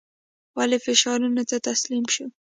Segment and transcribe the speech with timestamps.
[0.55, 2.25] والي فشارونو ته تسلیم شو.